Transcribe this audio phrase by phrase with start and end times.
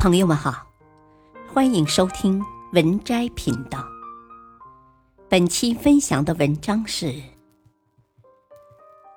[0.00, 0.66] 朋友们好，
[1.52, 3.86] 欢迎收听文摘频道。
[5.28, 7.22] 本期分享的文章是：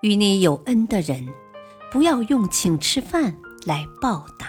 [0.02, 1.26] 与你有恩的人，
[1.90, 3.34] 不要用请吃饭
[3.66, 4.46] 来报答；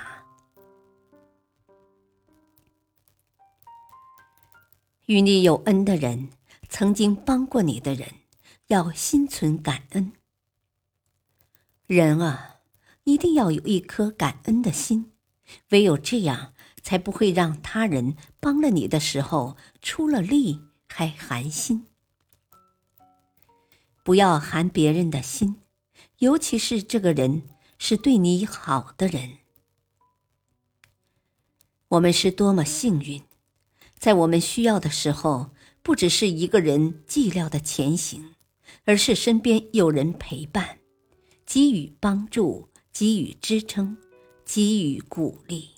[5.06, 6.30] 与你有恩的人，
[6.68, 8.08] 曾经帮过你的人，
[8.66, 10.10] 要心存感恩。
[11.86, 12.56] 人啊，
[13.04, 15.12] 一定要有一颗感恩的心。
[15.70, 21.86] 唯有这样，才不会让他人帮了你的时候出了力还寒心。
[24.02, 25.56] 不要寒别人的心，
[26.18, 27.44] 尤其是这个人
[27.78, 29.38] 是对你好的人。
[31.88, 33.22] 我们是多么幸运，
[33.98, 35.50] 在我们需要的时候，
[35.82, 38.34] 不只是一个人寂寥的前行，
[38.84, 40.80] 而是身边有人陪伴，
[41.46, 43.96] 给予帮助，给予支撑。
[44.44, 45.70] 给予鼓励。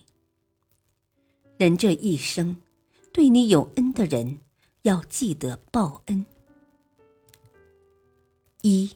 [1.56, 2.56] 人这一生，
[3.12, 4.40] 对你有恩的人，
[4.82, 6.26] 要记得报恩。
[8.62, 8.90] 一，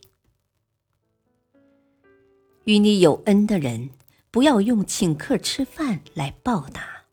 [2.64, 3.90] 与你有恩的人，
[4.30, 7.05] 不要用请客吃饭来报答。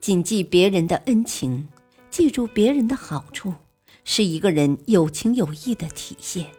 [0.00, 1.68] 谨记别人的恩情，
[2.08, 3.52] 记住别人的好处，
[4.04, 6.50] 是一个人有情有义的体现。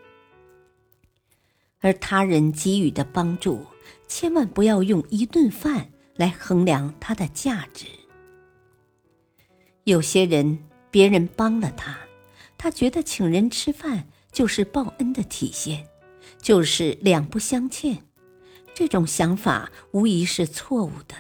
[1.88, 3.66] 而他人给予的帮助，
[4.10, 7.86] 千万不要用一顿饭来衡量它的价值。
[9.86, 11.98] 有些人，别人帮了他，
[12.58, 15.88] 他觉得请人吃饭就是报恩的体现，
[16.42, 18.06] 就是两不相欠。
[18.74, 21.16] 这种想法无疑是错误的。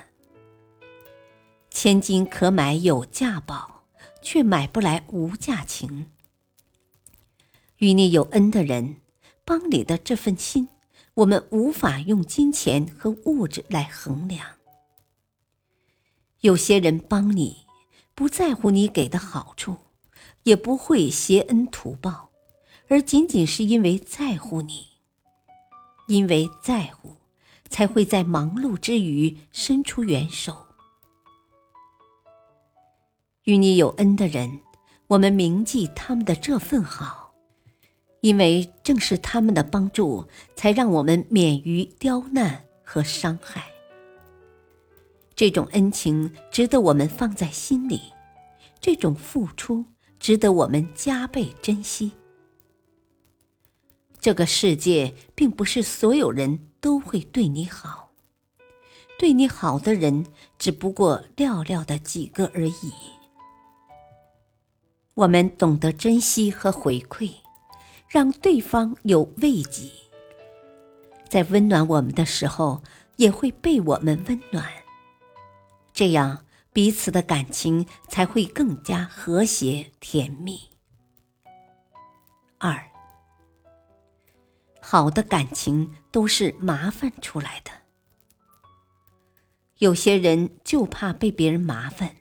[1.70, 3.86] 千金可买有价宝，
[4.22, 6.08] 却买不来无价情。
[7.78, 8.98] 与你有恩的人。
[9.48, 10.68] 帮你的这份心，
[11.14, 14.46] 我们无法用金钱和物质来衡量。
[16.42, 17.66] 有些人帮你，
[18.14, 19.78] 不在乎你给的好处，
[20.44, 22.30] 也不会携恩图报，
[22.90, 24.88] 而仅仅是因为在乎你。
[26.08, 27.16] 因为在乎，
[27.70, 30.68] 才会在忙碌之余伸出援手。
[33.44, 34.60] 与你有恩的人，
[35.08, 37.27] 我们铭记他们的这份好。
[38.28, 43.64] 因为正是他们的帮助，才让我们免于刁难和伤害。
[45.34, 48.02] 这种恩情值得我们放在心里，
[48.82, 49.86] 这种付出
[50.20, 52.12] 值得我们加倍珍惜。
[54.20, 58.10] 这个世界并不是所有人都会对你好，
[59.18, 60.26] 对你好的人
[60.60, 62.92] 只不过寥寥的几个而已。
[65.14, 67.32] 我们懂得珍惜和回馈。
[68.08, 69.92] 让对方有慰藉，
[71.30, 72.82] 在温暖我们的时候，
[73.18, 74.66] 也会被我们温暖，
[75.92, 80.70] 这样彼此的感情才会更加和谐甜蜜。
[82.60, 82.90] 二，
[84.80, 87.72] 好的感情都是麻烦出来的，
[89.80, 92.16] 有些人就怕被别人麻烦，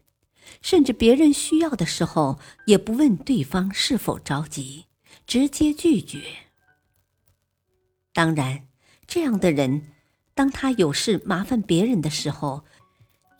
[0.61, 4.87] 甚至别人需要的时候也不问对方是否着急。
[5.27, 6.23] 直接拒绝。
[8.13, 8.69] 当然，
[9.07, 9.93] 这样的人，
[10.35, 12.65] 当他有事麻烦别人的时候，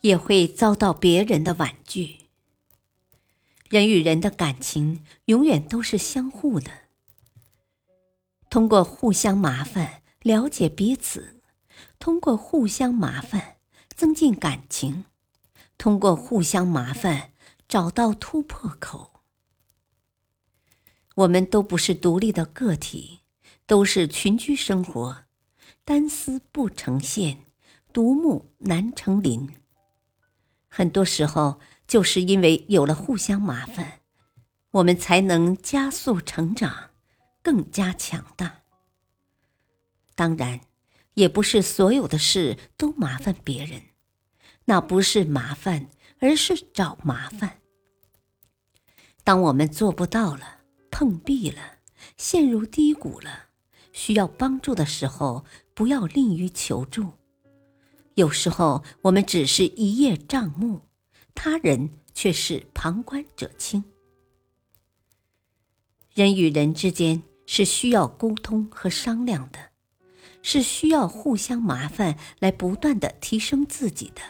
[0.03, 2.17] 也会遭到别人的婉拒。
[3.69, 6.71] 人与人的感情永远都是相互的，
[8.49, 11.41] 通过互相麻烦了解彼此，
[11.99, 13.57] 通过互相麻烦
[13.95, 15.07] 增进感情，
[15.79, 17.33] 通过互相麻烦
[17.67, 19.16] 找到突破口。
[21.17, 23.21] 我们都不是独立的个体，
[23.67, 25.25] 都是群居生活，
[25.83, 27.47] 单丝不成线，
[27.91, 29.49] 独木难成林。
[30.69, 34.01] 很多时候，就是因为有了互相麻烦，
[34.73, 36.91] 我们才能加速成长，
[37.43, 38.61] 更加强大。
[40.15, 40.61] 当然，
[41.15, 43.81] 也不是所有的事都麻烦别人，
[44.67, 45.89] 那不是麻烦，
[46.19, 47.63] 而是找麻烦。
[49.25, 50.56] 当我们做不到了。
[50.99, 51.61] 碰壁了，
[52.17, 53.49] 陷入低谷了，
[53.93, 55.45] 需要帮助的时候，
[55.75, 57.13] 不要吝于求助。
[58.15, 60.81] 有时候我们只是一叶障目，
[61.35, 63.85] 他人却是旁观者清。
[66.15, 69.59] 人与人之间是需要沟通和商量的，
[70.41, 74.23] 是需要互相麻烦来不断的提升自己的，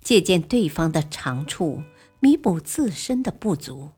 [0.00, 1.84] 借鉴对方的长处，
[2.18, 3.92] 弥补自身的不足。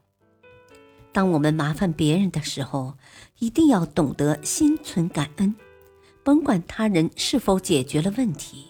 [1.17, 2.93] 当我们麻烦别人的时候，
[3.39, 5.55] 一定要懂得心存感恩，
[6.23, 8.67] 甭管他人是否解决了问题，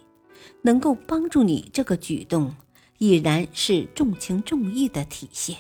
[0.63, 2.55] 能够帮助你这个举动，
[2.99, 5.57] 已然是重情重义的体现。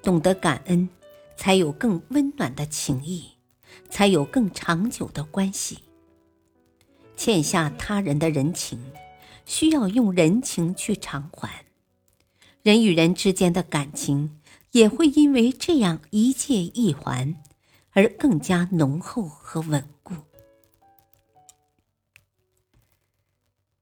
[0.00, 0.88] 懂得感恩，
[1.36, 3.32] 才有更温暖的情谊，
[3.90, 5.78] 才有更长久的关系。
[7.16, 8.78] 欠下他人的人情，
[9.44, 11.64] 需要用人情去偿还。
[12.62, 14.38] 人与人之间的感情，
[14.76, 17.34] 也会因为这样一借一还，
[17.92, 20.12] 而更加浓厚和稳固。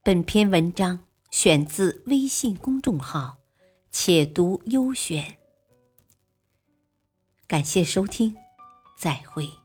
[0.04, 1.00] 本篇文章
[1.32, 3.38] 选自微信公众号
[3.90, 5.38] “且读优选”，
[7.48, 8.36] 感谢收听，
[8.96, 9.63] 再会。